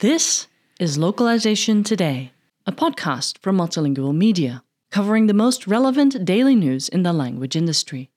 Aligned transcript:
This 0.00 0.48
is 0.78 0.98
Localization 0.98 1.82
Today, 1.82 2.32
a 2.66 2.72
podcast 2.72 3.38
from 3.38 3.56
Multilingual 3.56 4.14
Media, 4.14 4.64
covering 4.90 5.28
the 5.28 5.32
most 5.32 5.66
relevant 5.66 6.26
daily 6.26 6.54
news 6.54 6.90
in 6.90 7.04
the 7.04 7.14
language 7.14 7.56
industry. 7.56 8.10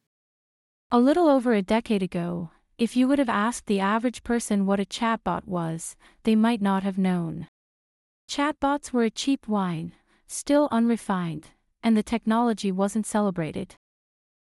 A 0.91 0.99
little 0.99 1.29
over 1.29 1.53
a 1.53 1.61
decade 1.61 2.03
ago, 2.03 2.49
if 2.77 2.97
you 2.97 3.07
would 3.07 3.19
have 3.19 3.29
asked 3.29 3.67
the 3.67 3.79
average 3.79 4.21
person 4.23 4.65
what 4.65 4.81
a 4.81 4.85
chatbot 4.85 5.47
was, 5.47 5.95
they 6.23 6.35
might 6.35 6.61
not 6.61 6.83
have 6.83 6.97
known. 6.97 7.47
Chatbots 8.29 8.91
were 8.91 9.03
a 9.03 9.09
cheap 9.09 9.47
wine, 9.47 9.93
still 10.27 10.67
unrefined, 10.73 11.51
and 11.81 11.95
the 11.95 12.03
technology 12.03 12.69
wasn't 12.69 13.05
celebrated. 13.05 13.75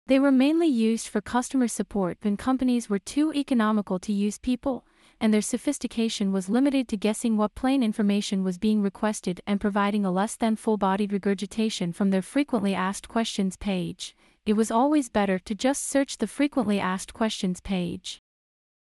They 0.08 0.20
were 0.20 0.32
mainly 0.32 0.68
used 0.68 1.08
for 1.08 1.20
customer 1.20 1.68
support 1.68 2.20
when 2.22 2.38
companies 2.38 2.90
were 2.90 3.00
too 3.00 3.34
economical 3.34 3.98
to 4.00 4.14
use 4.14 4.38
people, 4.38 4.86
and 5.20 5.34
their 5.34 5.42
sophistication 5.42 6.32
was 6.32 6.48
limited 6.48 6.88
to 6.90 6.98
guessing 6.98 7.38
what 7.38 7.56
plain 7.56 7.82
information 7.82 8.44
was 8.44 8.60
being 8.60 8.84
requested 8.84 9.42
and 9.48 9.60
providing 9.60 10.06
a 10.06 10.12
less 10.12 10.36
than 10.36 10.58
full 10.58 10.78
bodied 10.78 11.12
regurgitation 11.12 11.92
from 11.92 12.12
their 12.12 12.22
frequently 12.22 12.76
asked 12.76 13.08
questions 13.08 13.58
page. 13.58 14.16
It 14.46 14.54
was 14.54 14.70
always 14.70 15.10
better 15.10 15.40
to 15.40 15.56
just 15.56 15.88
search 15.88 16.20
the 16.20 16.28
frequently 16.28 16.80
asked 16.80 17.16
questions 17.16 17.60
page. 17.60 18.22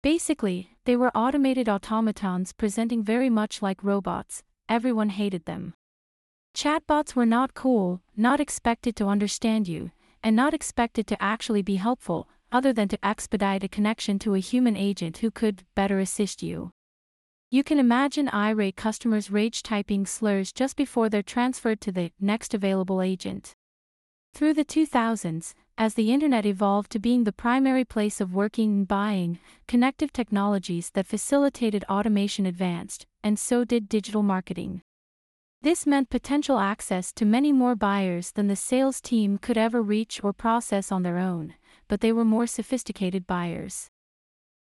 Basically, 0.05 0.71
they 0.85 0.95
were 0.95 1.17
automated 1.17 1.69
automatons 1.69 2.53
presenting 2.53 3.03
very 3.03 3.29
much 3.29 3.63
like 3.63 3.83
robots, 3.83 4.45
everyone 4.69 5.09
hated 5.09 5.45
them. 5.45 5.75
Chatbots 6.55 7.17
were 7.17 7.27
not 7.27 7.55
cool, 7.55 8.01
not 8.17 8.39
expected 8.39 8.95
to 8.97 9.07
understand 9.07 9.67
you, 9.67 9.91
and 10.23 10.37
not 10.37 10.55
expected 10.55 11.07
to 11.07 11.23
actually 11.23 11.63
be 11.63 11.77
helpful, 11.77 12.29
other 12.53 12.73
than 12.73 12.89
to 12.89 13.05
expedite 13.05 13.65
a 13.65 13.69
connection 13.69 14.19
to 14.19 14.35
a 14.35 14.41
human 14.41 14.77
agent 14.77 15.19
who 15.19 15.31
could 15.31 15.65
better 15.75 15.99
assist 15.99 16.43
you. 16.43 16.71
You 17.51 17.65
can 17.65 17.79
imagine 17.79 18.29
irate 18.29 18.77
customers 18.77 19.31
rage 19.31 19.63
typing 19.63 20.07
slurs 20.07 20.53
just 20.53 20.77
before 20.77 21.09
they're 21.09 21.23
transferred 21.23 21.81
to 21.81 21.93
the 21.93 22.13
next 22.21 22.55
available 22.55 23.03
agent. 23.03 23.55
Through 24.35 24.55
the 24.55 24.65
2000s, 24.65 25.55
as 25.77 25.95
the 25.95 26.13
internet 26.13 26.47
evolved 26.47 26.93
to 26.93 26.99
being 26.99 27.25
the 27.25 27.33
primary 27.33 27.85
place 27.85 28.21
of 28.21 28.35
working 28.35 28.71
and 28.71 28.89
buying, 28.89 29.41
connective 29.67 30.13
technologies 30.13 30.91
that 30.91 31.07
facilitated 31.07 31.85
automation 31.91 32.47
advanced, 32.47 33.07
and 33.25 33.39
so 33.39 33.65
did 33.65 33.89
digital 33.89 34.23
marketing. 34.23 34.83
This 35.63 35.87
meant 35.87 36.09
potential 36.09 36.59
access 36.59 37.13
to 37.13 37.27
many 37.27 37.53
more 37.53 37.75
buyers 37.75 38.33
than 38.33 38.47
the 38.47 38.57
sales 38.57 38.99
team 38.99 39.37
could 39.37 39.59
ever 39.59 39.83
reach 39.83 40.25
or 40.25 40.33
process 40.33 40.91
on 40.91 41.03
their 41.03 41.19
own, 41.19 41.53
but 41.87 42.01
they 42.01 42.13
were 42.13 42.25
more 42.25 42.47
sophisticated 42.47 43.27
buyers. 43.27 43.91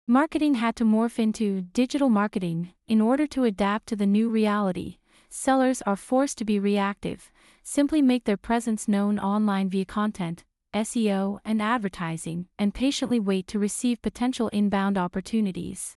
Marketing 0.07 0.55
had 0.55 0.75
to 0.75 0.83
morph 0.83 1.17
into 1.17 1.61
digital 1.61 2.09
marketing 2.09 2.73
in 2.85 2.99
order 2.99 3.25
to 3.27 3.45
adapt 3.45 3.87
to 3.87 3.95
the 3.95 4.05
new 4.05 4.27
reality. 4.27 4.97
Sellers 5.29 5.81
are 5.83 5.95
forced 5.95 6.37
to 6.39 6.43
be 6.43 6.59
reactive, 6.59 7.31
simply 7.63 8.01
make 8.01 8.25
their 8.25 8.35
presence 8.35 8.89
known 8.89 9.19
online 9.19 9.69
via 9.69 9.85
content, 9.85 10.43
SEO, 10.73 11.39
and 11.45 11.61
advertising, 11.61 12.47
and 12.57 12.73
patiently 12.73 13.21
wait 13.21 13.47
to 13.47 13.57
receive 13.57 14.01
potential 14.01 14.49
inbound 14.49 14.97
opportunities. 14.97 15.95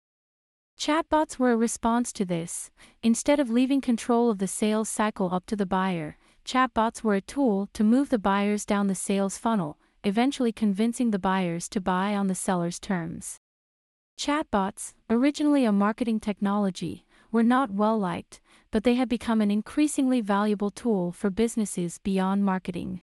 Chatbots 0.81 1.37
were 1.37 1.51
a 1.51 1.55
response 1.55 2.11
to 2.11 2.25
this. 2.25 2.71
Instead 3.03 3.39
of 3.39 3.51
leaving 3.51 3.81
control 3.81 4.31
of 4.31 4.39
the 4.39 4.47
sales 4.47 4.89
cycle 4.89 5.31
up 5.31 5.45
to 5.45 5.55
the 5.55 5.67
buyer, 5.67 6.17
chatbots 6.43 7.03
were 7.03 7.13
a 7.13 7.21
tool 7.21 7.69
to 7.73 7.83
move 7.83 8.09
the 8.09 8.17
buyers 8.17 8.65
down 8.65 8.87
the 8.87 8.95
sales 8.95 9.37
funnel, 9.37 9.77
eventually 10.03 10.51
convincing 10.51 11.11
the 11.11 11.19
buyers 11.19 11.69
to 11.69 11.79
buy 11.79 12.15
on 12.15 12.25
the 12.25 12.33
seller's 12.33 12.79
terms. 12.79 13.37
Chatbots, 14.19 14.95
originally 15.07 15.65
a 15.65 15.71
marketing 15.71 16.19
technology, 16.19 17.05
were 17.31 17.43
not 17.43 17.69
well 17.69 17.99
liked, 17.99 18.41
but 18.71 18.83
they 18.83 18.95
have 18.95 19.07
become 19.07 19.39
an 19.39 19.51
increasingly 19.51 20.19
valuable 20.19 20.71
tool 20.71 21.11
for 21.11 21.29
businesses 21.29 21.99
beyond 21.99 22.43
marketing. 22.43 23.01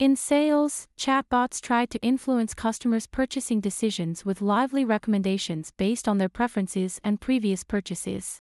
In 0.00 0.16
sales, 0.16 0.88
chatbots 0.96 1.60
try 1.60 1.84
to 1.84 2.00
influence 2.00 2.54
customers' 2.54 3.06
purchasing 3.06 3.60
decisions 3.60 4.24
with 4.24 4.40
lively 4.40 4.82
recommendations 4.82 5.72
based 5.76 6.08
on 6.08 6.16
their 6.16 6.30
preferences 6.30 6.98
and 7.04 7.20
previous 7.20 7.64
purchases. 7.64 8.40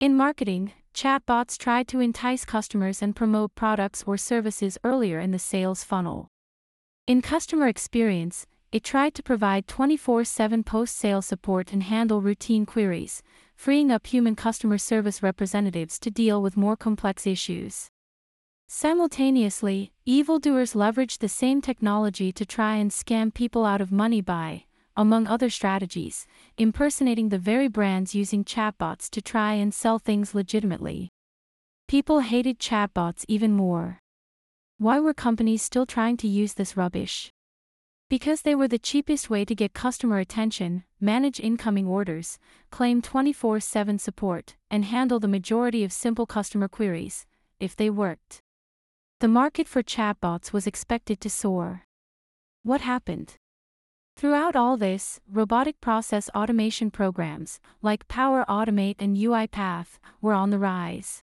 In 0.00 0.16
marketing, 0.16 0.72
chatbots 0.92 1.56
try 1.56 1.84
to 1.84 2.00
entice 2.00 2.44
customers 2.44 3.00
and 3.00 3.14
promote 3.14 3.54
products 3.54 4.02
or 4.08 4.16
services 4.16 4.76
earlier 4.82 5.20
in 5.20 5.30
the 5.30 5.38
sales 5.38 5.84
funnel. 5.84 6.26
In 7.06 7.22
customer 7.22 7.68
experience, 7.68 8.44
it 8.72 8.82
tried 8.82 9.14
to 9.14 9.22
provide 9.22 9.68
24 9.68 10.24
7 10.24 10.64
post 10.64 10.96
sale 10.96 11.22
support 11.22 11.72
and 11.72 11.84
handle 11.84 12.20
routine 12.20 12.66
queries, 12.66 13.22
freeing 13.54 13.92
up 13.92 14.08
human 14.08 14.34
customer 14.34 14.78
service 14.78 15.22
representatives 15.22 16.00
to 16.00 16.10
deal 16.10 16.42
with 16.42 16.56
more 16.56 16.76
complex 16.76 17.24
issues. 17.24 17.88
Simultaneously, 18.74 19.92
evildoers 20.06 20.74
leverage 20.74 21.18
the 21.18 21.28
same 21.28 21.60
technology 21.60 22.32
to 22.32 22.46
try 22.46 22.76
and 22.76 22.90
scam 22.90 23.32
people 23.32 23.66
out 23.66 23.82
of 23.82 23.92
money 23.92 24.22
by, 24.22 24.64
among 24.96 25.26
other 25.26 25.50
strategies, 25.50 26.26
impersonating 26.56 27.28
the 27.28 27.38
very 27.38 27.68
brands 27.68 28.14
using 28.14 28.42
chatbots 28.42 29.10
to 29.10 29.20
try 29.20 29.52
and 29.52 29.74
sell 29.74 29.98
things 29.98 30.34
legitimately. 30.34 31.10
People 31.86 32.20
hated 32.20 32.58
chatbots 32.58 33.26
even 33.28 33.52
more. 33.52 34.00
Why 34.78 34.98
were 34.98 35.12
companies 35.12 35.60
still 35.60 35.84
trying 35.84 36.16
to 36.16 36.26
use 36.26 36.54
this 36.54 36.74
rubbish? 36.74 37.30
Because 38.08 38.40
they 38.40 38.54
were 38.54 38.68
the 38.68 38.78
cheapest 38.78 39.28
way 39.28 39.44
to 39.44 39.54
get 39.54 39.74
customer 39.74 40.18
attention, 40.18 40.84
manage 40.98 41.38
incoming 41.38 41.86
orders, 41.86 42.38
claim 42.70 43.02
24 43.02 43.60
7 43.60 43.98
support, 43.98 44.56
and 44.70 44.86
handle 44.86 45.20
the 45.20 45.28
majority 45.28 45.84
of 45.84 45.92
simple 45.92 46.24
customer 46.24 46.68
queries, 46.68 47.26
if 47.60 47.76
they 47.76 47.90
worked. 47.90 48.40
The 49.22 49.28
market 49.28 49.68
for 49.68 49.84
chatbots 49.84 50.52
was 50.52 50.66
expected 50.66 51.20
to 51.20 51.30
soar. 51.30 51.84
What 52.64 52.80
happened? 52.80 53.36
Throughout 54.16 54.56
all 54.56 54.76
this, 54.76 55.20
robotic 55.30 55.80
process 55.80 56.28
automation 56.34 56.90
programs, 56.90 57.60
like 57.82 58.08
Power 58.08 58.44
Automate 58.48 58.96
and 58.98 59.16
UiPath, 59.16 60.00
were 60.20 60.32
on 60.32 60.50
the 60.50 60.58
rise. 60.58 61.20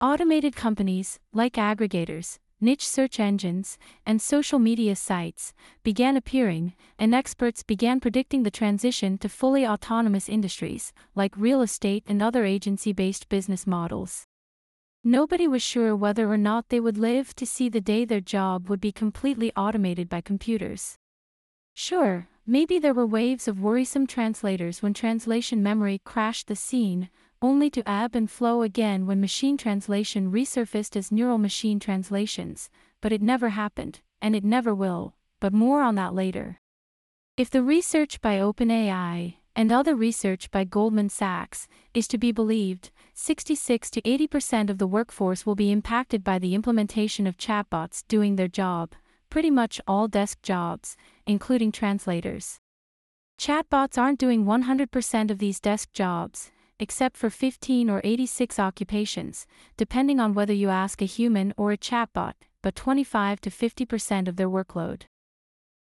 Automated 0.00 0.56
companies, 0.56 1.20
like 1.32 1.52
aggregators, 1.52 2.38
niche 2.60 2.88
search 2.88 3.20
engines, 3.20 3.78
and 4.04 4.20
social 4.20 4.58
media 4.58 4.96
sites, 4.96 5.54
began 5.84 6.16
appearing, 6.16 6.74
and 6.98 7.14
experts 7.14 7.62
began 7.62 8.00
predicting 8.00 8.42
the 8.42 8.50
transition 8.50 9.16
to 9.18 9.28
fully 9.28 9.64
autonomous 9.64 10.28
industries, 10.28 10.92
like 11.14 11.36
real 11.36 11.62
estate 11.62 12.02
and 12.08 12.20
other 12.20 12.44
agency 12.44 12.92
based 12.92 13.28
business 13.28 13.64
models. 13.64 14.26
Nobody 15.04 15.48
was 15.48 15.62
sure 15.62 15.96
whether 15.96 16.30
or 16.30 16.38
not 16.38 16.68
they 16.68 16.78
would 16.78 16.96
live 16.96 17.34
to 17.34 17.44
see 17.44 17.68
the 17.68 17.80
day 17.80 18.04
their 18.04 18.20
job 18.20 18.68
would 18.68 18.80
be 18.80 18.92
completely 18.92 19.52
automated 19.56 20.08
by 20.08 20.20
computers. 20.20 20.96
Sure, 21.74 22.28
maybe 22.46 22.78
there 22.78 22.94
were 22.94 23.06
waves 23.06 23.48
of 23.48 23.60
worrisome 23.60 24.06
translators 24.06 24.80
when 24.80 24.94
translation 24.94 25.60
memory 25.60 26.00
crashed 26.04 26.46
the 26.46 26.54
scene, 26.54 27.10
only 27.40 27.68
to 27.70 27.88
ebb 27.90 28.14
and 28.14 28.30
flow 28.30 28.62
again 28.62 29.04
when 29.04 29.20
machine 29.20 29.56
translation 29.56 30.30
resurfaced 30.30 30.94
as 30.94 31.10
neural 31.10 31.38
machine 31.38 31.80
translations, 31.80 32.70
but 33.00 33.10
it 33.10 33.20
never 33.20 33.48
happened, 33.48 34.00
and 34.20 34.36
it 34.36 34.44
never 34.44 34.72
will, 34.72 35.16
but 35.40 35.52
more 35.52 35.82
on 35.82 35.96
that 35.96 36.14
later. 36.14 36.60
If 37.36 37.50
the 37.50 37.64
research 37.64 38.20
by 38.20 38.36
OpenAI, 38.36 39.34
and 39.56 39.72
other 39.72 39.96
research 39.96 40.50
by 40.52 40.62
Goldman 40.64 41.08
Sachs, 41.08 41.66
is 41.92 42.06
to 42.08 42.18
be 42.18 42.30
believed, 42.30 42.90
66 43.14 43.90
to 43.90 44.02
80% 44.02 44.70
of 44.70 44.78
the 44.78 44.86
workforce 44.86 45.44
will 45.44 45.54
be 45.54 45.70
impacted 45.70 46.24
by 46.24 46.38
the 46.38 46.54
implementation 46.54 47.26
of 47.26 47.36
chatbots 47.36 48.02
doing 48.08 48.36
their 48.36 48.48
job, 48.48 48.94
pretty 49.28 49.50
much 49.50 49.80
all 49.86 50.08
desk 50.08 50.40
jobs, 50.42 50.96
including 51.26 51.72
translators. 51.72 52.58
Chatbots 53.38 53.98
aren't 53.98 54.18
doing 54.18 54.44
100% 54.44 55.30
of 55.30 55.38
these 55.38 55.60
desk 55.60 55.92
jobs, 55.92 56.50
except 56.78 57.16
for 57.16 57.28
15 57.28 57.90
or 57.90 58.00
86 58.02 58.58
occupations, 58.58 59.46
depending 59.76 60.18
on 60.18 60.32
whether 60.32 60.52
you 60.52 60.70
ask 60.70 61.02
a 61.02 61.06
human 61.06 61.52
or 61.56 61.70
a 61.70 61.76
chatbot, 61.76 62.34
but 62.62 62.74
25 62.74 63.40
to 63.42 63.50
50% 63.50 64.28
of 64.28 64.36
their 64.36 64.48
workload. 64.48 65.02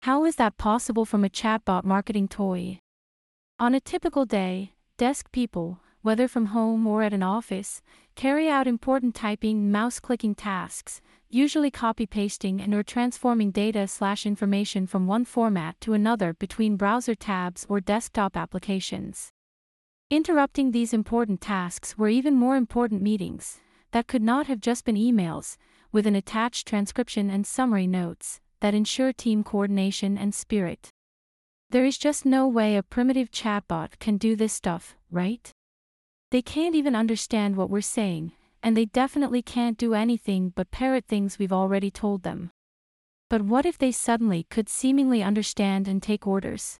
How 0.04 0.24
is 0.26 0.38
that 0.38 0.58
possible 0.58 1.06
from 1.06 1.26
a 1.26 1.30
chatbot 1.30 1.84
marketing 1.84 2.30
toy? 2.30 2.80
On 3.60 3.74
a 3.74 3.80
typical 3.80 4.26
day, 4.26 4.74
desk 4.98 5.32
people, 5.32 5.80
whether 6.08 6.30
from 6.30 6.46
home 6.46 6.88
or 6.88 7.04
at 7.04 7.12
an 7.12 7.22
office, 7.22 7.82
carry 8.16 8.48
out 8.48 8.66
important 8.66 9.14
typing 9.14 9.70
mouse 9.70 10.00
clicking 10.00 10.34
tasks, 10.34 11.02
usually 11.30 11.70
copy 11.70 12.06
pasting 12.06 12.62
and 12.62 12.74
or 12.74 12.82
transforming 12.82 13.52
data 13.52 13.86
slash 13.86 14.26
information 14.26 14.88
from 14.88 15.06
one 15.06 15.26
format 15.26 15.76
to 15.82 15.92
another 15.92 16.34
between 16.36 16.78
browser 16.78 17.14
tabs 17.14 17.66
or 17.68 17.82
desktop 17.82 18.38
applications. 18.38 19.28
Interrupting 20.10 20.72
these 20.72 20.94
important 20.94 21.42
tasks 21.42 21.98
were 21.98 22.08
even 22.08 22.36
more 22.36 22.56
important 22.56 23.02
meetings, 23.02 23.60
that 23.92 24.08
could 24.08 24.24
not 24.24 24.48
have 24.48 24.62
just 24.62 24.86
been 24.86 24.96
emails, 24.96 25.58
with 25.92 26.08
an 26.08 26.16
attached 26.16 26.66
transcription 26.66 27.30
and 27.30 27.46
summary 27.46 27.86
notes, 27.86 28.40
that 28.62 28.74
ensure 28.74 29.12
team 29.12 29.44
coordination 29.44 30.18
and 30.18 30.34
spirit. 30.34 30.88
There 31.70 31.84
is 31.84 31.98
just 31.98 32.26
no 32.26 32.48
way 32.48 32.78
a 32.78 32.82
primitive 32.82 33.30
chatbot 33.30 34.00
can 34.00 34.16
do 34.16 34.38
this 34.38 34.54
stuff, 34.54 34.96
right? 35.12 35.52
They 36.30 36.42
can't 36.42 36.76
even 36.76 36.94
understand 36.94 37.56
what 37.56 37.70
we're 37.70 37.80
saying, 37.80 38.34
and 38.62 38.76
they 38.76 38.84
definitely 38.86 39.42
can't 39.42 39.78
do 39.78 39.94
anything 39.94 40.52
but 40.56 40.72
parrot 40.72 41.06
things 41.06 41.40
we've 41.40 41.54
already 41.54 41.90
told 41.90 42.24
them. 42.24 42.52
But 43.30 43.44
what 43.44 43.66
if 43.66 43.78
they 43.78 43.94
suddenly 43.94 44.46
could 44.50 44.68
seemingly 44.68 45.24
understand 45.24 45.88
and 45.88 46.04
take 46.04 46.28
orders? 46.28 46.80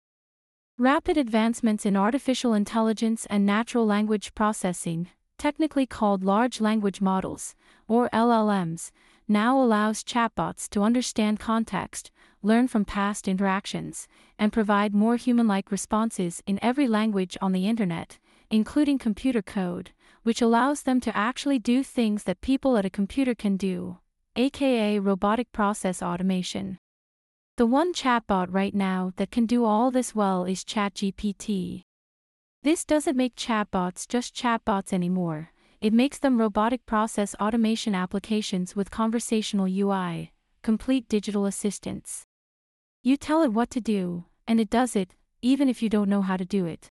Rapid 0.78 1.18
advancements 1.18 1.86
in 1.86 1.96
artificial 1.96 2.54
intelligence 2.54 3.26
and 3.30 3.46
natural 3.46 3.86
language 3.86 4.36
processing, 4.36 5.08
technically 5.38 5.86
called 5.86 6.26
large 6.26 6.60
language 6.60 7.00
models, 7.00 7.56
or 7.88 8.10
LLMs, 8.12 8.92
now 9.30 9.62
allows 9.62 10.04
chatbots 10.04 10.70
to 10.70 10.84
understand 10.84 11.40
context, 11.40 12.12
learn 12.42 12.68
from 12.68 12.84
past 12.84 13.30
interactions, 13.30 14.10
and 14.38 14.52
provide 14.52 14.94
more 14.94 15.16
human 15.16 15.48
like 15.48 15.72
responses 15.72 16.44
in 16.46 16.60
every 16.62 16.88
language 16.88 17.38
on 17.42 17.54
the 17.54 17.66
internet, 17.66 18.20
including 18.50 18.98
computer 18.98 19.42
code, 19.42 19.92
which 20.24 20.42
allows 20.42 20.84
them 20.84 21.00
to 21.02 21.16
actually 21.16 21.60
do 21.60 21.84
things 21.84 22.24
that 22.24 22.42
people 22.42 22.78
at 22.78 22.86
a 22.86 22.90
computer 22.90 23.36
can 23.36 23.58
do, 23.58 23.98
aka 24.36 25.00
robotic 25.00 25.52
process 25.52 26.02
automation. 26.02 26.78
The 27.58 27.66
one 27.66 27.94
chatbot 27.94 28.48
right 28.52 28.76
now 28.76 29.14
that 29.16 29.32
can 29.32 29.46
do 29.46 29.66
all 29.66 29.90
this 29.90 30.14
well 30.14 30.46
is 30.46 30.64
ChatGPT. 30.64 31.84
This 32.64 32.86
doesn't 32.86 33.18
make 33.18 33.36
chatbots 33.36 34.08
just 34.08 34.36
chatbots 34.36 34.94
anymore, 34.94 35.52
it 35.80 35.94
makes 35.94 36.18
them 36.18 36.40
robotic 36.40 36.86
process 36.86 37.36
automation 37.36 37.94
applications 37.94 38.76
with 38.76 38.92
conversational 38.92 39.68
UI, 39.68 40.34
complete 40.64 41.08
digital 41.08 41.46
assistants. 41.46 42.24
You 43.04 43.16
tell 43.16 43.44
it 43.44 43.54
what 43.54 43.70
to 43.72 43.82
do, 43.82 44.26
and 44.48 44.60
it 44.60 44.70
does 44.70 44.96
it, 44.96 45.12
even 45.42 45.70
if 45.70 45.82
you 45.82 45.90
don't 45.90 46.10
know 46.10 46.22
how 46.22 46.36
to 46.36 46.46
do 46.46 46.66
it. 46.66 46.90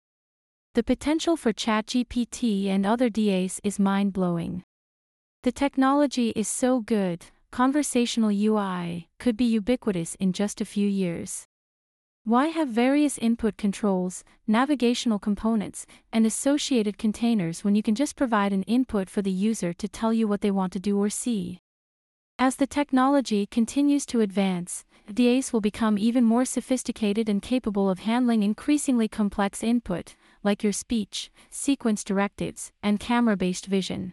The 0.74 0.82
potential 0.82 1.36
for 1.36 1.52
ChatGPT 1.52 2.68
and 2.68 2.86
other 2.86 3.10
DAs 3.10 3.60
is 3.62 3.78
mind 3.78 4.14
blowing. 4.14 4.62
The 5.42 5.52
technology 5.52 6.30
is 6.34 6.48
so 6.48 6.80
good, 6.80 7.26
conversational 7.50 8.30
UI 8.30 9.10
could 9.18 9.36
be 9.36 9.44
ubiquitous 9.44 10.14
in 10.14 10.32
just 10.32 10.62
a 10.62 10.64
few 10.64 10.88
years. 10.88 11.44
Why 12.24 12.46
have 12.46 12.68
various 12.68 13.18
input 13.18 13.58
controls, 13.58 14.24
navigational 14.46 15.18
components, 15.18 15.84
and 16.10 16.24
associated 16.24 16.96
containers 16.96 17.62
when 17.62 17.74
you 17.74 17.82
can 17.82 17.94
just 17.94 18.16
provide 18.16 18.54
an 18.54 18.62
input 18.62 19.10
for 19.10 19.20
the 19.20 19.30
user 19.30 19.74
to 19.74 19.88
tell 19.88 20.14
you 20.14 20.26
what 20.26 20.40
they 20.40 20.50
want 20.50 20.72
to 20.72 20.80
do 20.80 20.98
or 20.98 21.10
see? 21.10 21.60
As 22.38 22.56
the 22.56 22.66
technology 22.66 23.44
continues 23.44 24.06
to 24.06 24.22
advance, 24.22 24.86
DAs 25.12 25.52
will 25.52 25.60
become 25.60 25.98
even 25.98 26.24
more 26.24 26.46
sophisticated 26.46 27.28
and 27.28 27.42
capable 27.42 27.90
of 27.90 27.98
handling 27.98 28.42
increasingly 28.42 29.06
complex 29.06 29.62
input, 29.62 30.16
like 30.42 30.62
your 30.62 30.72
speech, 30.72 31.30
sequence 31.50 32.04
directives, 32.04 32.72
and 32.82 33.00
camera 33.00 33.36
based 33.36 33.66
vision. 33.66 34.12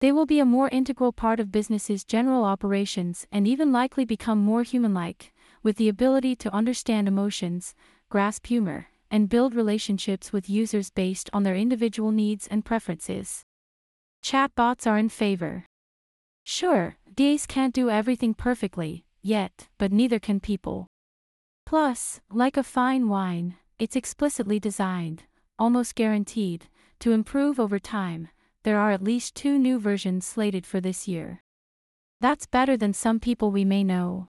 They 0.00 0.12
will 0.12 0.26
be 0.26 0.40
a 0.40 0.46
more 0.46 0.70
integral 0.70 1.12
part 1.12 1.40
of 1.40 1.52
businesses' 1.52 2.04
general 2.04 2.44
operations 2.44 3.26
and 3.30 3.46
even 3.46 3.70
likely 3.70 4.04
become 4.04 4.38
more 4.38 4.62
human 4.62 4.94
like, 4.94 5.32
with 5.62 5.76
the 5.76 5.88
ability 5.88 6.36
to 6.36 6.54
understand 6.54 7.06
emotions, 7.06 7.74
grasp 8.08 8.46
humor, 8.46 8.86
and 9.10 9.28
build 9.28 9.54
relationships 9.54 10.32
with 10.32 10.48
users 10.48 10.90
based 10.90 11.28
on 11.32 11.42
their 11.42 11.54
individual 11.54 12.12
needs 12.12 12.46
and 12.46 12.64
preferences. 12.64 13.42
Chatbots 14.24 14.86
are 14.86 14.98
in 14.98 15.08
favor. 15.08 15.66
Sure, 16.44 16.96
DAs 17.14 17.46
can't 17.46 17.74
do 17.74 17.90
everything 17.90 18.34
perfectly, 18.34 19.04
yet, 19.20 19.68
but 19.78 19.92
neither 19.92 20.18
can 20.18 20.40
people. 20.40 20.86
Plus, 21.66 22.20
like 22.30 22.56
a 22.56 22.62
fine 22.62 23.08
wine, 23.08 23.56
it's 23.78 23.96
explicitly 23.96 24.58
designed, 24.58 25.24
almost 25.60 25.94
guaranteed, 25.94 26.66
to 26.98 27.12
improve 27.12 27.60
over 27.60 27.78
time. 27.78 28.28
There 28.64 28.78
are 28.78 28.90
at 28.90 29.04
least 29.04 29.36
two 29.36 29.58
new 29.58 29.78
versions 29.78 30.26
slated 30.26 30.66
for 30.66 30.80
this 30.80 31.06
year. 31.06 31.42
That's 32.20 32.46
better 32.46 32.76
than 32.76 32.92
some 32.92 33.20
people 33.20 33.52
we 33.52 33.64
may 33.64 33.84
know. 33.84 34.28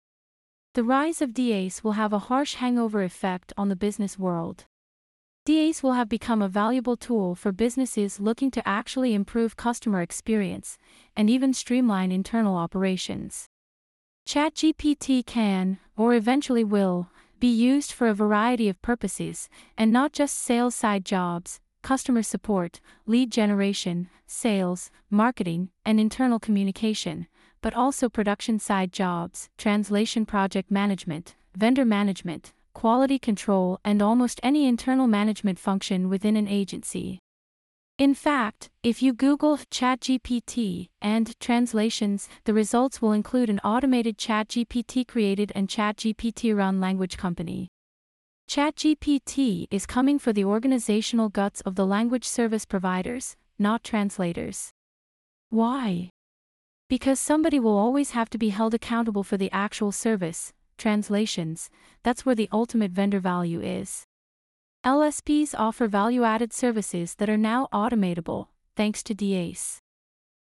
The 0.73 0.83
rise 0.83 1.21
of 1.21 1.33
DAs 1.33 1.83
will 1.83 1.93
have 1.93 2.13
a 2.13 2.27
harsh 2.29 2.55
hangover 2.55 3.03
effect 3.03 3.53
on 3.57 3.69
the 3.69 3.75
business 3.75 4.17
world. 4.17 4.65
DAs 5.45 5.81
will 5.81 5.93
have 5.93 6.09
become 6.09 6.41
a 6.41 6.49
valuable 6.49 6.97
tool 6.97 7.33
for 7.33 7.51
businesses 7.51 8.19
looking 8.19 8.51
to 8.51 8.67
actually 8.67 9.13
improve 9.13 9.55
customer 9.55 10.01
experience 10.01 10.77
and 11.15 11.29
even 11.29 11.53
streamline 11.53 12.11
internal 12.11 12.57
operations. 12.57 13.47
ChatGPT 14.27 15.25
can, 15.25 15.79
or 15.95 16.13
eventually 16.13 16.65
will, 16.65 17.09
be 17.39 17.47
used 17.47 17.91
for 17.91 18.07
a 18.07 18.13
variety 18.13 18.69
of 18.69 18.81
purposes, 18.81 19.49
and 19.77 19.91
not 19.91 20.13
just 20.13 20.37
sales 20.37 20.75
side 20.75 21.05
jobs, 21.05 21.59
customer 21.81 22.23
support, 22.23 22.81
lead 23.05 23.31
generation, 23.31 24.09
sales, 24.25 24.91
marketing, 25.09 25.69
and 25.85 25.99
internal 25.99 26.39
communication, 26.39 27.27
but 27.61 27.73
also 27.73 28.09
production 28.09 28.59
side 28.59 28.91
jobs, 28.91 29.49
translation 29.57 30.25
project 30.25 30.71
management, 30.71 31.35
vendor 31.55 31.85
management, 31.85 32.53
quality 32.73 33.17
control, 33.17 33.79
and 33.83 34.01
almost 34.01 34.39
any 34.43 34.67
internal 34.67 35.07
management 35.07 35.57
function 35.59 36.09
within 36.09 36.35
an 36.35 36.47
agency. 36.47 37.19
In 37.97 38.13
fact, 38.13 38.69
if 38.83 39.01
you 39.01 39.11
Google 39.11 39.57
ChatGPT 39.57 40.89
and 41.01 41.33
translations, 41.39 42.29
the 42.43 42.53
results 42.53 43.01
will 43.01 43.11
include 43.11 43.49
an 43.49 43.59
automated 43.63 44.19
ChatGPT 44.19 45.07
created 45.07 45.51
and 45.55 45.67
ChatGPT 45.67 46.55
run 46.55 46.79
language 46.79 47.17
company. 47.17 47.69
ChatGPT 48.47 49.65
is 49.71 49.87
coming 49.87 50.19
for 50.19 50.31
the 50.31 50.45
organizational 50.45 51.29
guts 51.29 51.61
of 51.61 51.73
the 51.73 51.87
language 51.87 52.25
service 52.25 52.65
providers, 52.65 53.35
not 53.57 53.83
translators. 53.83 54.69
Why? 55.49 56.11
Because 56.89 57.19
somebody 57.19 57.59
will 57.59 57.79
always 57.79 58.11
have 58.11 58.29
to 58.29 58.37
be 58.37 58.49
held 58.49 58.75
accountable 58.75 59.23
for 59.23 59.37
the 59.37 59.51
actual 59.51 59.91
service, 59.91 60.53
translations, 60.77 61.71
that's 62.03 62.27
where 62.27 62.35
the 62.35 62.49
ultimate 62.51 62.91
vendor 62.91 63.19
value 63.19 63.59
is. 63.59 64.05
LSPs 64.87 65.53
offer 65.57 65.85
value 65.89 66.23
added 66.23 66.53
services 66.53 67.15
that 67.15 67.29
are 67.29 67.35
now 67.35 67.67
automatable, 67.73 68.47
thanks 68.77 69.03
to 69.03 69.13
DAs. 69.13 69.79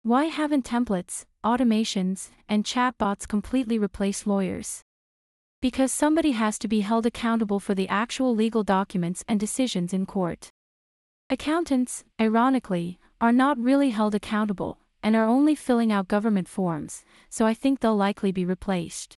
Why 0.04 0.24
haven't 0.24 0.64
templates, 0.64 1.26
automations, 1.44 2.30
and 2.48 2.64
chatbots 2.64 3.28
completely 3.28 3.78
replaced 3.78 4.26
lawyers? 4.26 4.80
Because 5.60 5.92
somebody 5.92 6.30
has 6.30 6.58
to 6.60 6.66
be 6.66 6.80
held 6.80 7.04
accountable 7.04 7.60
for 7.60 7.74
the 7.74 7.86
actual 7.88 8.34
legal 8.34 8.62
documents 8.62 9.22
and 9.28 9.38
decisions 9.38 9.92
in 9.92 10.06
court. 10.06 10.48
Accountants, 11.28 12.02
ironically, 12.18 12.98
are 13.20 13.32
not 13.32 13.58
really 13.58 13.90
held 13.90 14.14
accountable 14.14 14.78
and 15.02 15.14
are 15.14 15.26
only 15.26 15.54
filling 15.54 15.92
out 15.92 16.08
government 16.08 16.48
forms, 16.48 17.04
so 17.28 17.44
I 17.44 17.52
think 17.52 17.80
they'll 17.80 17.94
likely 17.94 18.32
be 18.32 18.46
replaced. 18.46 19.14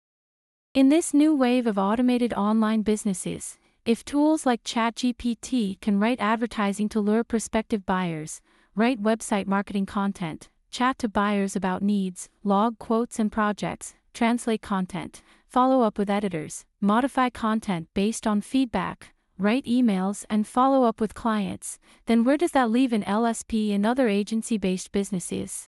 In 0.73 0.89
this 0.89 1.13
new 1.13 1.37
wave 1.37 1.67
of 1.67 1.77
automated 1.77 2.33
online 2.33 2.81
businesses, 2.81 3.59
if 3.85 4.05
tools 4.05 4.47
like 4.47 4.63
ChatGPT 4.63 5.81
can 5.81 5.99
write 5.99 6.21
advertising 6.21 6.89
to 6.91 7.01
lure 7.01 7.25
prospective 7.25 7.85
buyers, 7.85 8.41
write 8.77 9.03
website 9.03 9.49
marketing 9.49 9.87
content, 9.87 10.49
chat 10.71 10.99
to 10.99 11.09
buyers 11.09 11.57
about 11.57 11.83
needs, 11.83 12.29
log 12.45 12.79
quotes 12.79 13.19
and 13.19 13.33
projects, 13.33 13.95
translate 14.15 14.63
content, 14.63 15.21
follow 15.49 15.83
up 15.83 15.99
with 15.99 16.09
editors, 16.09 16.65
modify 16.81 17.29
content 17.29 17.89
based 17.93 18.25
on 18.25 18.41
feedback, 18.41 19.15
write 19.37 19.65
emails, 19.65 20.25
and 20.31 20.47
follow 20.47 20.85
up 20.85 21.01
with 21.01 21.13
clients, 21.13 21.81
then 22.07 22.23
where 22.23 22.37
does 22.37 22.53
that 22.53 22.71
leave 22.71 22.93
an 22.93 23.03
LSP 23.03 23.75
and 23.75 23.85
other 23.85 24.07
agency 24.07 24.59
based 24.59 24.93
businesses? 24.93 25.67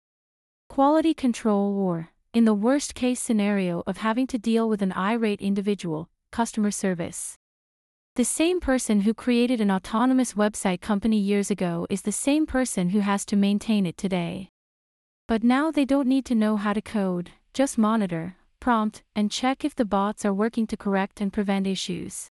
Quality 0.69 1.13
control 1.13 1.77
or 1.77 2.11
in 2.33 2.45
the 2.45 2.55
worst 2.55 2.95
case 2.95 3.19
scenario 3.19 3.83
of 3.85 3.97
having 3.97 4.29
to 4.29 4.39
deal 4.39 4.69
with 4.69 4.81
an 4.81 4.93
irate 4.93 5.41
individual, 5.41 6.09
customer 6.31 6.71
service. 6.71 7.37
The 8.17 8.25
same 8.25 8.61
person 8.61 9.03
who 9.03 9.13
created 9.13 9.61
an 9.61 9.71
autonomous 9.71 10.33
website 10.33 10.81
company 10.81 11.19
years 11.19 11.51
ago 11.51 11.87
is 11.91 12.01
the 12.01 12.13
same 12.13 12.47
person 12.47 12.89
who 12.89 13.01
has 13.01 13.27
to 13.27 13.37
maintain 13.37 13.85
it 13.85 13.99
today. 13.99 14.49
But 15.29 15.45
now 15.45 15.71
they 15.71 15.85
don't 15.85 16.09
need 16.09 16.25
to 16.25 16.35
know 16.35 16.57
how 16.57 16.73
to 16.73 16.81
code, 16.81 17.33
just 17.53 17.77
monitor, 17.77 18.37
prompt, 18.59 19.03
and 19.15 19.31
check 19.31 19.67
if 19.67 19.75
the 19.75 19.85
bots 19.85 20.25
are 20.25 20.33
working 20.33 20.67
to 20.69 20.79
correct 20.79 21.21
and 21.21 21.31
prevent 21.31 21.67
issues. 21.67 22.31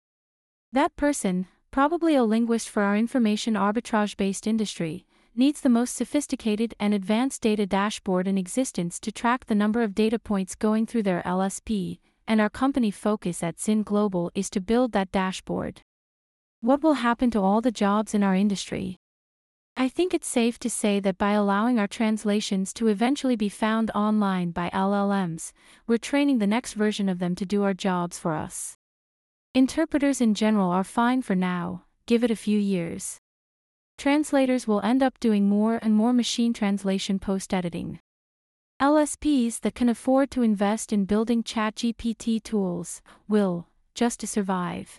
That 0.70 0.96
person, 0.96 1.46
probably 1.70 2.14
a 2.14 2.24
linguist 2.24 2.68
for 2.68 2.82
our 2.82 2.94
information 2.94 3.54
arbitrage 3.54 4.18
based 4.18 4.46
industry, 4.46 5.06
needs 5.34 5.62
the 5.62 5.70
most 5.70 5.96
sophisticated 5.96 6.74
and 6.78 6.92
advanced 6.92 7.40
data 7.40 7.64
dashboard 7.64 8.28
in 8.28 8.36
existence 8.36 9.00
to 9.00 9.10
track 9.10 9.46
the 9.46 9.54
number 9.54 9.80
of 9.80 9.94
data 9.94 10.18
points 10.18 10.54
going 10.54 10.84
through 10.84 11.04
their 11.04 11.22
LSP, 11.24 12.00
and 12.30 12.40
our 12.40 12.48
company 12.48 12.92
focus 12.92 13.42
at 13.42 13.58
Zinn 13.58 13.82
Global 13.82 14.30
is 14.36 14.48
to 14.50 14.60
build 14.60 14.92
that 14.92 15.10
dashboard. 15.10 15.82
What 16.60 16.80
will 16.80 17.02
happen 17.02 17.28
to 17.32 17.40
all 17.40 17.60
the 17.60 17.72
jobs 17.72 18.14
in 18.14 18.22
our 18.22 18.36
industry? 18.36 18.98
I 19.76 19.88
think 19.88 20.14
it's 20.14 20.28
safe 20.28 20.56
to 20.60 20.70
say 20.70 21.00
that 21.00 21.18
by 21.18 21.32
allowing 21.32 21.80
our 21.80 21.88
translations 21.88 22.72
to 22.74 22.86
eventually 22.86 23.34
be 23.34 23.48
found 23.48 23.90
online 23.96 24.52
by 24.52 24.70
LLMs, 24.70 25.50
we're 25.88 25.98
training 25.98 26.38
the 26.38 26.46
next 26.46 26.74
version 26.74 27.08
of 27.08 27.18
them 27.18 27.34
to 27.34 27.44
do 27.44 27.64
our 27.64 27.74
jobs 27.74 28.16
for 28.16 28.34
us. 28.34 28.76
Interpreters 29.52 30.20
in 30.20 30.34
general 30.34 30.70
are 30.70 30.84
fine 30.84 31.22
for 31.22 31.34
now, 31.34 31.82
give 32.06 32.22
it 32.22 32.30
a 32.30 32.36
few 32.36 32.60
years. 32.60 33.18
Translators 33.98 34.68
will 34.68 34.80
end 34.82 35.02
up 35.02 35.18
doing 35.18 35.48
more 35.48 35.80
and 35.82 35.94
more 35.94 36.12
machine 36.12 36.52
translation 36.52 37.18
post 37.18 37.52
editing. 37.52 37.98
LSPs 38.80 39.60
that 39.60 39.74
can 39.74 39.90
afford 39.90 40.30
to 40.30 40.40
invest 40.40 40.90
in 40.90 41.04
building 41.04 41.42
ChatGPT 41.42 42.42
tools 42.42 43.02
will, 43.28 43.66
just 43.94 44.20
to 44.20 44.26
survive. 44.26 44.98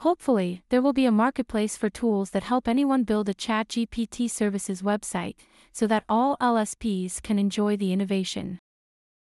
Hopefully, 0.00 0.62
there 0.68 0.82
will 0.82 0.92
be 0.92 1.06
a 1.06 1.10
marketplace 1.10 1.78
for 1.78 1.88
tools 1.88 2.28
that 2.32 2.42
help 2.42 2.68
anyone 2.68 3.04
build 3.04 3.30
a 3.30 3.32
ChatGPT 3.32 4.28
services 4.30 4.82
website, 4.82 5.36
so 5.72 5.86
that 5.86 6.04
all 6.10 6.36
LSPs 6.42 7.22
can 7.22 7.38
enjoy 7.38 7.74
the 7.74 7.90
innovation. 7.90 8.58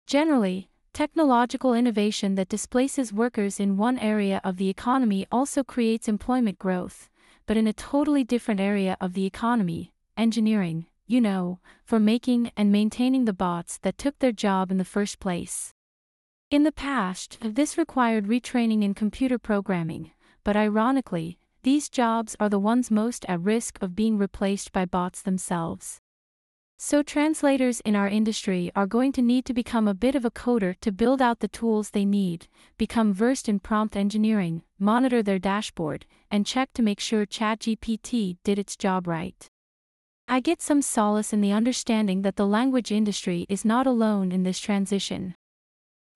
Generally, 0.06 0.70
technological 0.94 1.74
innovation 1.74 2.36
that 2.36 2.48
displaces 2.48 3.12
workers 3.12 3.60
in 3.60 3.76
one 3.76 4.00
area 4.00 4.40
of 4.46 4.56
the 4.56 4.70
economy 4.70 5.28
also 5.30 5.62
creates 5.62 6.08
employment 6.08 6.58
growth, 6.58 7.10
but 7.46 7.58
in 7.58 7.68
a 7.68 7.74
totally 7.74 8.24
different 8.24 8.62
area 8.62 8.96
of 9.02 9.12
the 9.12 9.26
economy, 9.26 9.92
engineering, 10.16 10.86
you 11.08 11.22
know, 11.22 11.60
for 11.86 12.00
making 12.00 12.52
and 12.58 12.72
maintaining 12.72 13.26
the 13.26 13.34
bots 13.34 13.78
that 13.80 13.98
took 13.98 14.20
their 14.20 14.34
job 14.34 14.70
in 14.70 14.78
the 14.78 14.86
first 14.86 15.20
place. 15.20 15.74
In 16.52 16.64
the 16.64 16.72
past, 16.72 17.38
this 17.42 17.78
required 17.78 18.28
retraining 18.28 18.84
in 18.84 18.94
computer 18.94 19.40
programming, 19.40 20.12
but 20.44 20.56
ironically, 20.56 21.40
these 21.64 21.90
jobs 21.90 22.36
are 22.40 22.50
the 22.50 22.60
ones 22.60 22.92
most 22.92 23.26
at 23.28 23.42
risk 23.42 23.82
of 23.82 23.96
being 23.96 24.18
replaced 24.18 24.72
by 24.72 24.86
bots 24.86 25.22
themselves. 25.22 26.00
So, 26.80 27.02
translators 27.02 27.80
in 27.82 27.96
our 27.96 28.08
industry 28.08 28.72
are 28.76 28.86
going 28.86 29.12
to 29.14 29.22
need 29.22 29.46
to 29.46 29.54
become 29.54 29.88
a 29.88 29.96
bit 29.96 30.14
of 30.14 30.26
a 30.26 30.32
coder 30.32 30.76
to 30.82 30.92
build 30.92 31.22
out 31.22 31.40
the 31.40 31.48
tools 31.48 31.90
they 31.90 32.06
need, 32.06 32.48
become 32.78 33.14
versed 33.14 33.50
in 33.50 33.60
prompt 33.60 33.96
engineering, 33.96 34.62
monitor 34.78 35.24
their 35.24 35.40
dashboard, 35.40 36.06
and 36.30 36.46
check 36.46 36.72
to 36.74 36.84
make 36.84 37.00
sure 37.00 37.26
ChatGPT 37.26 38.38
did 38.44 38.60
its 38.60 38.78
job 38.78 39.08
right. 39.08 39.50
I 40.30 40.42
get 40.42 40.62
some 40.62 40.82
solace 40.82 41.32
in 41.32 41.40
the 41.40 41.54
understanding 41.54 42.22
that 42.24 42.36
the 42.36 42.46
language 42.46 42.92
industry 42.92 43.46
is 43.48 43.64
not 43.64 43.88
alone 43.88 44.34
in 44.34 44.44
this 44.44 44.60
transition. 44.60 45.36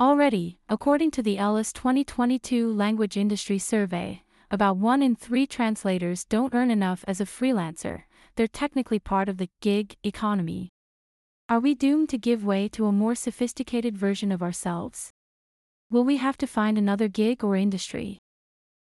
Already, 0.02 0.60
according 0.68 1.12
to 1.12 1.24
the 1.24 1.38
ELIS 1.38 1.72
2022 1.72 2.74
Language 2.74 3.16
Industry 3.16 3.58
Survey, 3.58 4.24
about 4.52 4.76
one 4.76 5.02
in 5.02 5.16
three 5.16 5.48
translators 5.48 6.26
don't 6.26 6.54
earn 6.54 6.70
enough 6.70 7.06
as 7.08 7.22
a 7.22 7.26
freelancer, 7.26 8.04
they're 8.36 8.48
technically 8.48 9.00
part 9.00 9.30
of 9.30 9.38
the 9.38 9.50
gig 9.62 9.96
economy. 10.04 10.70
Are 11.48 11.62
we 11.62 11.74
doomed 11.74 12.10
to 12.10 12.18
give 12.18 12.44
way 12.44 12.68
to 12.68 12.88
a 12.88 12.92
more 12.92 13.16
sophisticated 13.16 13.98
version 13.98 14.32
of 14.34 14.44
ourselves? 14.44 15.12
Will 15.90 16.04
we 16.04 16.18
have 16.18 16.38
to 16.40 16.48
find 16.48 16.78
another 16.78 17.08
gig 17.08 17.46
or 17.46 17.56
industry? 17.56 18.18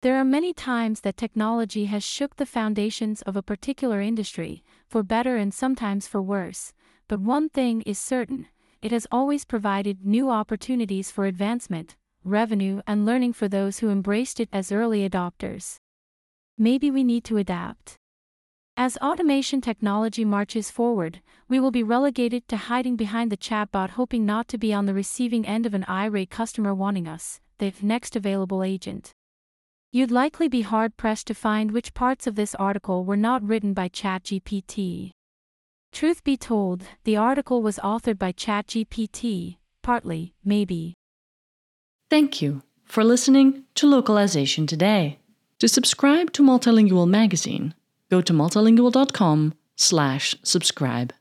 There 0.05 0.17
are 0.17 0.23
many 0.23 0.53
times 0.53 1.01
that 1.01 1.17
technology 1.17 1.85
has 1.85 2.03
shook 2.03 2.35
the 2.35 2.45
foundations 2.45 3.23
of 3.23 3.35
a 3.35 3.41
particular 3.41 4.01
industry, 4.01 4.63
for 4.87 5.01
better 5.01 5.35
and 5.35 5.51
sometimes 5.51 6.05
for 6.05 6.21
worse, 6.21 6.73
but 7.07 7.19
one 7.19 7.49
thing 7.49 7.81
is 7.87 7.97
certain 7.97 8.45
it 8.83 8.91
has 8.91 9.07
always 9.11 9.45
provided 9.45 10.05
new 10.05 10.29
opportunities 10.29 11.09
for 11.09 11.25
advancement, 11.25 11.95
revenue, 12.23 12.83
and 12.85 13.03
learning 13.03 13.33
for 13.33 13.47
those 13.47 13.79
who 13.79 13.89
embraced 13.89 14.39
it 14.39 14.47
as 14.53 14.71
early 14.71 15.09
adopters. 15.09 15.77
Maybe 16.55 16.91
we 16.91 17.03
need 17.03 17.23
to 17.23 17.37
adapt. 17.37 17.95
As 18.77 18.97
automation 18.97 19.59
technology 19.59 20.23
marches 20.23 20.69
forward, 20.69 21.19
we 21.49 21.59
will 21.59 21.71
be 21.71 21.81
relegated 21.81 22.47
to 22.49 22.57
hiding 22.57 22.95
behind 22.95 23.31
the 23.31 23.37
chatbot, 23.37 23.89
hoping 23.97 24.23
not 24.23 24.47
to 24.49 24.59
be 24.59 24.71
on 24.71 24.85
the 24.85 24.93
receiving 24.93 25.47
end 25.47 25.65
of 25.65 25.73
an 25.73 25.83
irate 25.89 26.29
customer 26.29 26.75
wanting 26.75 27.07
us, 27.07 27.41
the 27.57 27.73
next 27.81 28.15
available 28.15 28.61
agent. 28.63 29.11
You'd 29.95 30.11
likely 30.11 30.47
be 30.49 30.63
hard 30.63 30.97
pressed 30.97 31.27
to 31.27 31.33
find 31.33 31.71
which 31.71 31.93
parts 31.93 32.27
of 32.27 32.35
this 32.35 32.53
article 32.55 33.05
were 33.05 33.15
not 33.15 33.41
written 33.41 33.73
by 33.73 33.87
ChatGPT. 33.87 35.11
Truth 35.93 36.25
be 36.25 36.35
told, 36.35 36.83
the 37.05 37.15
article 37.15 37.61
was 37.61 37.79
authored 37.81 38.19
by 38.19 38.33
ChatGPT, 38.33 39.55
partly, 39.81 40.33
maybe. 40.43 40.95
Thank 42.09 42.41
you 42.41 42.63
for 42.83 43.05
listening 43.05 43.63
to 43.75 43.87
Localization 43.87 44.67
Today. 44.67 45.19
To 45.59 45.69
subscribe 45.69 46.33
to 46.33 46.43
Multilingual 46.43 47.07
magazine, 47.07 47.73
go 48.11 48.19
to 48.19 48.33
multilingual.com/subscribe. 48.33 51.13